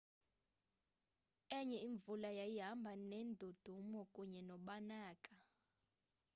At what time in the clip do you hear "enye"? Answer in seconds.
1.57-1.77